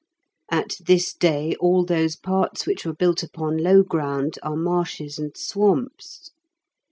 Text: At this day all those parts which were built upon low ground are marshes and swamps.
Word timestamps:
At 0.49 0.77
this 0.83 1.13
day 1.13 1.55
all 1.59 1.85
those 1.85 2.15
parts 2.15 2.65
which 2.65 2.87
were 2.87 2.95
built 2.95 3.21
upon 3.21 3.57
low 3.59 3.83
ground 3.83 4.39
are 4.41 4.55
marshes 4.55 5.19
and 5.19 5.37
swamps. 5.37 6.31